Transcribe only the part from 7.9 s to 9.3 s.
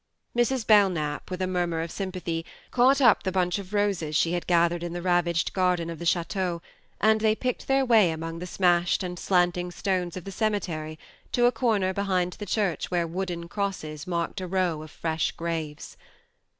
among the smashed and